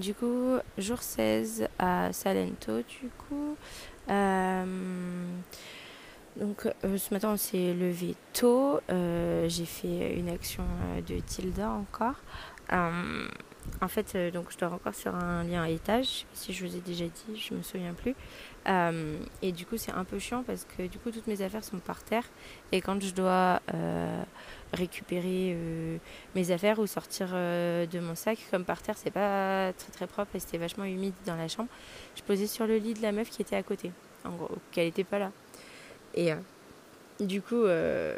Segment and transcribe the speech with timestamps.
[0.00, 3.56] du coup, jour 16 à Salento, du coup.
[4.08, 5.24] Euh,
[6.36, 10.64] donc euh, ce matin on s'est levé tôt, euh, j'ai fait une action
[11.06, 12.16] de Tilda encore.
[12.72, 16.80] en fait, donc je dors encore sur un lien à étage, si je vous ai
[16.80, 18.14] déjà dit, je me souviens plus.
[19.42, 21.78] et du coup c'est un peu chiant parce que du coup toutes mes affaires sont
[21.78, 22.24] par terre
[22.72, 23.60] et quand je dois
[24.80, 25.56] récupérer
[26.34, 30.34] mes affaires ou sortir de mon sac, comme par terre c'est pas très très propre
[30.34, 31.68] et c'était vachement humide dans la chambre,
[32.16, 33.92] je posais sur le lit de la meuf qui était à côté,
[34.24, 35.32] en gros, qu'elle était pas là.
[36.14, 36.36] Et euh,
[37.20, 38.16] du coup, euh,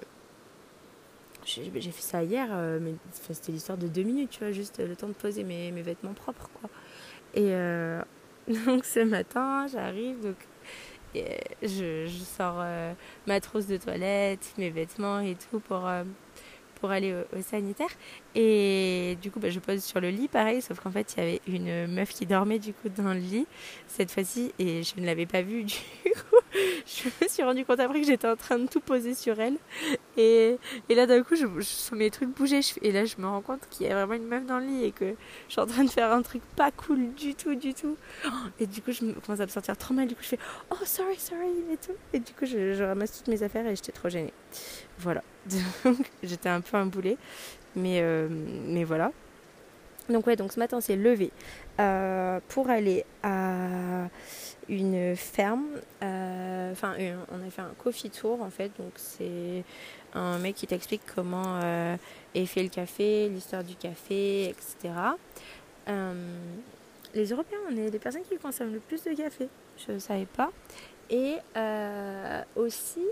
[1.44, 4.96] j'ai fait ça hier, euh, mais c'était l'histoire de deux minutes, tu vois, juste le
[4.96, 6.70] temps de poser mes, mes vêtements propres, quoi.
[7.34, 7.50] Et
[8.66, 10.36] donc ce matin, j'arrive, donc
[11.14, 12.64] je, je, sors
[13.26, 15.88] ma trousse de toilette, mes vêtements et tout pour
[16.82, 17.90] pour aller au, sanitaire.
[18.34, 21.22] Et du coup, bah, je pose sur le lit, pareil, sauf qu'en fait, il y
[21.22, 23.46] avait une meuf qui dormait du coup dans le lit
[23.86, 26.41] cette fois-ci, et je ne l'avais pas vue du coup.
[26.86, 29.56] Je me suis rendu compte après que j'étais en train de tout poser sur elle.
[30.16, 30.58] Et,
[30.88, 32.60] et là, d'un coup, je, sens mes trucs bouger.
[32.82, 34.84] et là, je me rends compte qu'il y a vraiment une meuf dans le lit
[34.84, 35.14] et que
[35.48, 37.96] je suis en train de faire un truc pas cool du tout, du tout.
[38.60, 40.06] Et du coup, je commence à me sentir trop mal.
[40.06, 40.38] Du coup, je fais
[40.70, 41.96] Oh, sorry, sorry, et tout.
[42.12, 44.32] Et du coup, je, je ramasse toutes mes affaires et j'étais trop gênée.
[44.98, 45.22] Voilà.
[45.84, 47.16] Donc j'étais un peu un boulet.
[47.74, 49.12] Mais, euh, mais voilà.
[50.08, 51.30] Donc ouais, donc ce matin, on s'est levé
[51.80, 54.08] euh, pour aller à
[54.68, 55.66] une ferme.
[56.02, 56.94] Euh, enfin,
[57.30, 58.70] on a fait un coffee tour en fait.
[58.78, 59.64] Donc c'est
[60.14, 61.60] un mec qui t'explique comment
[62.34, 64.94] est fait le café, l'histoire du café, etc.
[67.14, 69.48] les Européens, on est les personnes qui consomment le plus de café.
[69.86, 70.50] Je ne savais pas.
[71.10, 71.36] Et
[72.56, 73.06] aussi,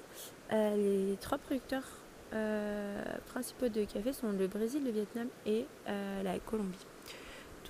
[0.50, 1.84] les trois producteurs
[2.33, 6.86] euh, principaux de café sont le Brésil, le Vietnam et euh, la Colombie.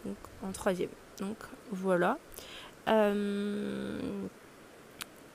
[0.04, 0.90] Donc en troisième.
[1.18, 1.36] Donc
[1.70, 2.18] voilà.
[2.88, 3.98] Euh,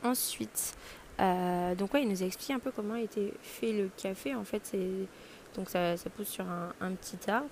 [0.04, 0.76] ensuite,
[1.20, 4.36] donc ouais, il nous a expliqué un peu comment était fait le café.
[4.36, 4.76] En fait,
[5.56, 7.50] donc ça, ça, pousse sur un, un petit arbre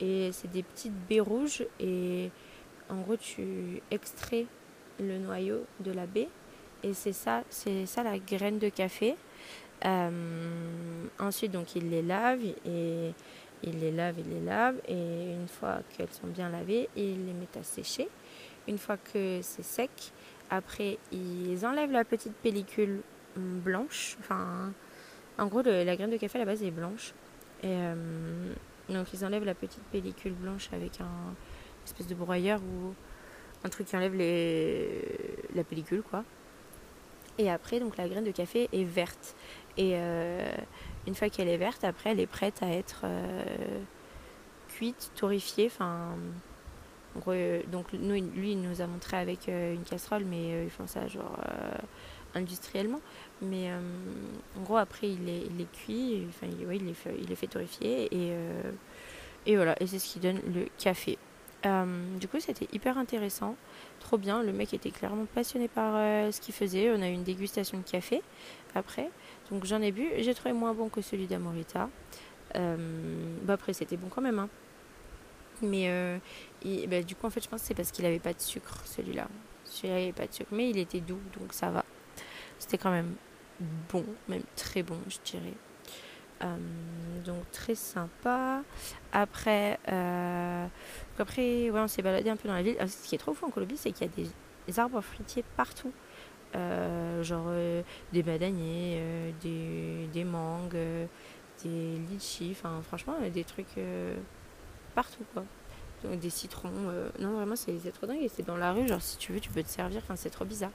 [0.00, 2.30] et c'est des petites baies rouges et
[2.88, 4.46] en gros tu extrais
[4.98, 6.28] le noyau de la baie
[6.82, 9.16] et c'est ça, c'est ça la graine de café.
[9.84, 13.12] Euh, ensuite, donc, il les lave et
[13.62, 14.76] il les lave, il les lave.
[14.88, 18.08] Et une fois qu'elles sont bien lavées, il les met à sécher.
[18.66, 19.90] Une fois que c'est sec,
[20.50, 23.00] après, ils enlèvent la petite pellicule
[23.36, 24.16] blanche.
[24.20, 24.72] Enfin,
[25.38, 27.12] en gros, la graine de café à la base est blanche.
[27.62, 28.52] Et euh,
[28.88, 31.34] donc, ils enlèvent la petite pellicule blanche avec un
[31.84, 32.94] espèce de broyeur ou
[33.64, 34.14] un truc qui enlève
[35.54, 36.24] la pellicule, quoi.
[37.38, 39.34] Et après, donc, la graine de café est verte.
[39.76, 40.52] Et euh,
[41.06, 43.42] une fois qu'elle est verte, après, elle est prête à être euh,
[44.68, 45.66] cuite, torréfiée.
[45.66, 46.10] Enfin,
[47.26, 51.06] euh, donc nous, lui, il nous a montré avec une casserole, mais ils font ça
[51.08, 51.38] genre
[52.34, 53.00] industriellement.
[53.42, 53.70] Mais
[54.56, 58.14] en gros, après, il est, il est cuit, enfin, il, il, fait, il fait torréfier.
[58.14, 58.32] Et,
[59.46, 61.18] et voilà, et c'est ce qui donne le café.
[62.20, 63.56] Du coup, c'était hyper intéressant,
[64.00, 64.42] trop bien.
[64.42, 65.94] Le mec était clairement passionné par
[66.32, 66.90] ce qu'il faisait.
[66.90, 68.22] On a eu une dégustation de café
[68.74, 69.10] après.
[69.50, 70.08] Donc j'en ai bu.
[70.18, 71.88] J'ai trouvé moins bon que celui d'Amorita.
[72.56, 74.38] Euh, bah après, c'était bon quand même.
[74.38, 74.48] Hein.
[75.62, 76.18] Mais euh,
[76.88, 78.82] bah, du coup, en fait, je pense que c'est parce qu'il n'avait pas de sucre,
[78.84, 79.28] celui-là.
[79.64, 80.50] Celui-là, il n'avait pas de sucre.
[80.52, 81.84] Mais il était doux, donc ça va.
[82.58, 83.14] C'était quand même
[83.92, 85.54] bon, même très bon, je dirais.
[86.44, 86.56] Euh,
[87.24, 88.62] donc très sympa.
[89.12, 89.78] Après,
[91.18, 92.76] après ouais, on s'est baladé un peu dans la ville.
[92.86, 94.28] ce qui est trop fou en Colombie, c'est qu'il y a
[94.66, 95.92] des arbres fruitiers partout.
[96.56, 100.76] Euh, genre euh, des bananiers, euh, des, des mangues,
[101.64, 103.76] des litchis, enfin franchement des trucs
[104.94, 105.44] partout quoi.
[106.04, 106.70] Donc, des citrons,
[107.18, 109.50] non vraiment c'est trop dingue et c'est dans la rue, genre si tu veux tu
[109.50, 110.70] peux te servir, enfin c'est trop bizarre.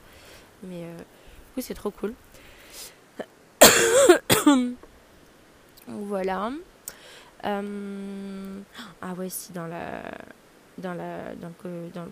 [0.64, 0.84] Mais
[1.56, 2.14] oui c'est trop cool.
[5.90, 6.52] voilà.
[7.42, 7.62] ah
[9.16, 10.02] ouais si dans la
[10.80, 11.52] dans la, dans,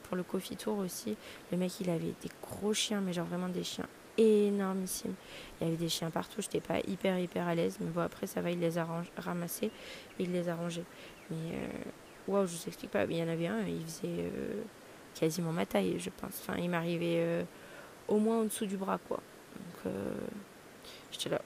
[0.02, 1.16] pour le coffee tour aussi,
[1.50, 3.86] le mec il avait des gros chiens, mais genre vraiment des chiens
[4.16, 5.14] énormissimes.
[5.60, 8.26] Il y avait des chiens partout, j'étais pas hyper hyper à l'aise, mais bon après
[8.26, 8.86] ça va, il les a
[9.16, 9.70] ramassés
[10.18, 10.84] il les a rangés.
[11.30, 11.68] Mais euh,
[12.26, 14.62] waouh, je vous explique pas, il y en avait un, il faisait euh,
[15.14, 16.42] quasiment ma taille, je pense.
[16.42, 17.42] Enfin, il m'arrivait euh,
[18.08, 19.20] au moins en dessous du bras quoi.
[19.54, 19.92] Donc
[21.10, 21.40] j'étais là,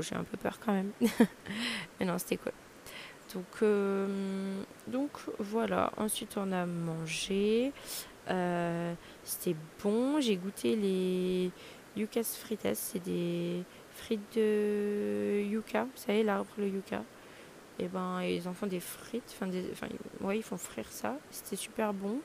[0.00, 0.90] j'ai un peu peur quand même.
[2.00, 2.52] mais non, c'était cool.
[3.34, 5.92] Donc, euh, donc voilà.
[5.96, 7.72] Ensuite, on a mangé.
[8.30, 10.20] Euh, c'était bon.
[10.20, 11.50] J'ai goûté les
[11.96, 12.68] yucas frites.
[12.74, 13.62] C'est des
[13.92, 15.84] frites de yucca.
[15.84, 17.02] Vous savez, l'arbre, le yucca.
[17.80, 19.34] Et eh ben, ils en font des frites.
[19.34, 19.88] Enfin, des, enfin,
[20.20, 21.16] ouais, ils font frire ça.
[21.30, 22.20] C'était super bon.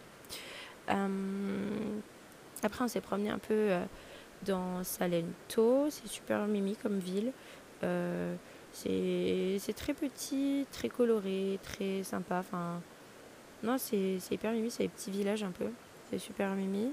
[0.87, 3.79] après, on s'est promené un peu
[4.45, 5.87] dans Salento.
[5.89, 7.31] C'est super mimi comme ville.
[8.73, 12.39] c'est très petit, très coloré, très sympa.
[12.39, 12.81] Enfin,
[13.63, 14.71] non, c'est hyper mimi.
[14.71, 15.67] C'est des petits villages un peu.
[16.09, 16.91] C'est super mimi.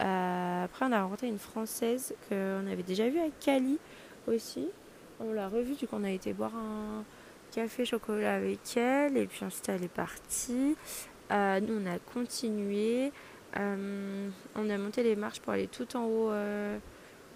[0.00, 3.78] Euh, après, on a rencontré une Française qu'on avait déjà vue à Cali
[4.26, 4.68] aussi.
[5.20, 7.04] On l'a revue, du coup, on a été boire un
[7.52, 9.16] café chocolat avec elle.
[9.16, 10.76] Et puis ensuite, elle est partie.
[11.30, 13.12] Euh, nous, on a continué.
[13.58, 16.32] Euh, on a monté les marches pour aller tout en haut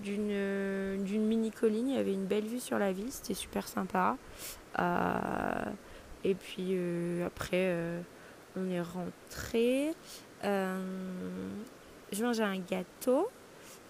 [0.00, 1.88] d'une d'une mini colline.
[1.88, 3.10] Il y avait une belle vue sur la ville.
[3.10, 4.16] C'était super sympa.
[6.24, 6.76] et puis
[7.24, 7.74] après,
[8.56, 9.94] on est rentré
[12.12, 13.28] je mangeais un gâteau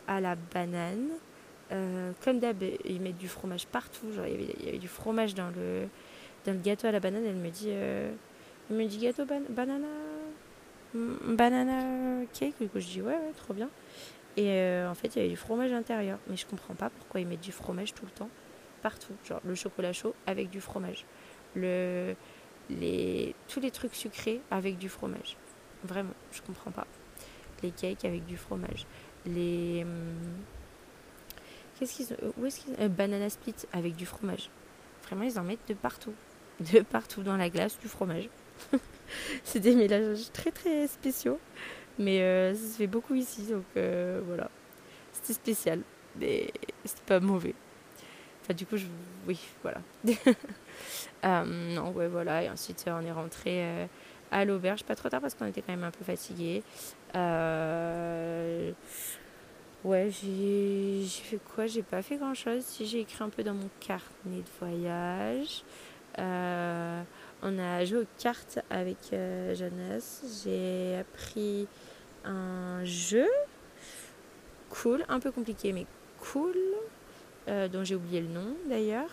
[0.06, 1.08] à la banane.
[1.72, 4.12] Euh, comme d'hab, ils mettent du fromage partout.
[4.12, 5.88] Genre, il y, avait, du fromage dans le,
[6.44, 7.24] dans le gâteau à la banane.
[7.24, 8.10] Elle me dit, euh,
[8.70, 9.86] me dit gâteau banana,
[10.94, 12.54] banana cake.
[12.60, 13.70] Du coup, je dis ouais, ouais, trop bien.
[14.36, 16.18] Et euh, en fait, il y avait du fromage intérieur.
[16.28, 18.30] Mais je comprends pas pourquoi ils mettent du fromage tout le temps,
[18.82, 19.14] partout.
[19.26, 21.04] Genre le chocolat chaud avec du fromage.
[21.54, 22.14] Le,
[22.68, 25.36] les, tous les trucs sucrés avec du fromage.
[25.84, 26.86] Vraiment, je comprends pas
[27.62, 28.86] les cakes avec du fromage,
[29.26, 29.82] les.
[29.82, 30.14] Hum,
[31.78, 34.50] qu'est-ce qu'ils Où est-ce qu'ils euh, Banana split avec du fromage.
[35.04, 36.14] Vraiment, ils en mettent de partout.
[36.72, 38.28] De partout dans la glace, du fromage.
[39.44, 41.38] c'est des mélanges très très spéciaux.
[41.98, 44.50] Mais euh, ça se fait beaucoup ici, donc euh, voilà.
[45.12, 45.80] C'était spécial,
[46.18, 46.50] mais
[46.84, 47.54] c'était pas mauvais.
[48.42, 48.76] Enfin, du coup,
[49.26, 49.80] oui, voilà.
[51.44, 52.42] non, ouais, voilà.
[52.42, 53.88] Et ensuite, on est rentré
[54.30, 56.62] à l'auberge, pas trop tard parce qu'on était quand même un peu fatigué.
[57.16, 58.72] Euh,
[59.84, 61.66] ouais, j'ai fait quoi?
[61.66, 62.62] J'ai pas fait grand chose.
[62.64, 65.64] Si j'ai écrit un peu dans mon carnet de voyage.
[66.18, 67.02] Euh,
[67.42, 70.22] on a joué aux cartes avec euh, Jonas.
[70.44, 71.66] J'ai appris
[72.24, 73.28] un jeu
[74.68, 75.86] cool, un peu compliqué mais
[76.20, 76.56] cool,
[77.46, 79.10] dont j'ai oublié le nom d'ailleurs.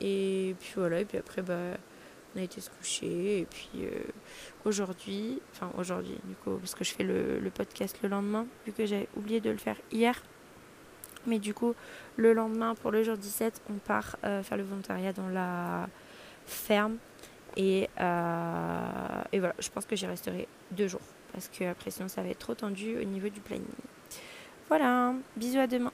[0.00, 1.76] et puis voilà, et puis après, bah,
[2.34, 3.90] on a été se coucher et puis euh,
[4.64, 8.86] aujourd'hui, enfin aujourd'hui du coup parce que je fais le, podcast le lendemain vu que
[8.86, 10.22] j'ai oublié de le faire hier.
[11.26, 11.74] Mais du coup
[12.16, 15.88] le lendemain pour le jour 17 on part euh, faire le volontariat dans la
[16.46, 16.96] ferme
[17.56, 21.00] et, euh, et voilà je pense que j'y resterai deux jours
[21.32, 23.66] parce que après sinon ça va être trop tendu au niveau du planning.
[24.68, 25.92] Voilà, bisous à demain.